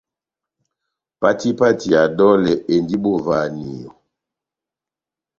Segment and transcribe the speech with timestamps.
[1.21, 3.91] Pati pati ya dolɛ endi bovahaniyo.